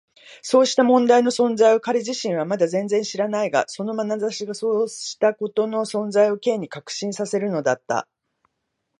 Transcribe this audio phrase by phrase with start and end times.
[0.41, 8.07] そうした問題の存在を彼自身はまだ全然知らないが、そのまなざしがそうしたことの存在を Ｋ に確信させるのだった。